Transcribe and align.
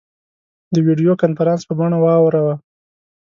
د 0.73 0.75
ویډیو 0.87 1.11
کنفرانس 1.21 1.61
په 1.65 1.73
بڼه 1.79 1.97
واوراوه. 1.99 2.53